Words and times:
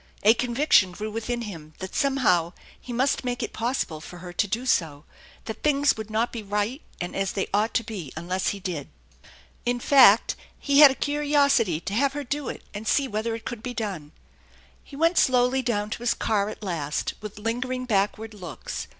A 0.23 0.33
conviction 0.33 0.93
grew 0.93 1.11
within 1.11 1.43
him 1.43 1.75
that 1.77 1.93
somehow 1.93 2.53
he 2.79 2.91
must 2.91 3.23
make 3.23 3.43
it 3.43 3.53
possible 3.53 4.01
for 4.01 4.17
her 4.17 4.33
to 4.33 4.47
do 4.47 4.65
so, 4.65 5.05
that 5.45 5.61
things 5.61 5.95
would 5.95 6.09
not 6.09 6.31
be 6.33 6.41
right 6.41 6.81
and 6.99 7.15
as 7.15 7.33
they 7.33 7.45
ought 7.53 7.75
to 7.75 7.83
be 7.83 8.11
unless 8.17 8.47
he 8.47 8.59
did. 8.59 8.89
In 9.63 9.79
fact, 9.79 10.35
he 10.57 10.77
THE 10.79 10.85
ENCHANTED 10.85 10.97
BARN 11.05 11.17
47 11.17 11.17
had 11.21 11.29
a 11.29 11.29
curiosity 11.35 11.79
to 11.81 11.93
have 11.93 12.13
her 12.13 12.23
do 12.23 12.49
it 12.49 12.63
and 12.73 12.87
see 12.87 13.07
whether 13.07 13.35
it 13.35 13.45
pould 13.45 13.61
be 13.61 13.75
done. 13.75 14.11
He 14.83 14.95
went 14.95 15.19
slowly 15.19 15.61
down 15.61 15.91
to 15.91 15.99
his 15.99 16.15
car 16.15 16.49
at 16.49 16.63
last 16.63 17.13
with 17.21 17.37
lingering 17.37 17.85
backward 17.85 18.33
looks. 18.33 18.87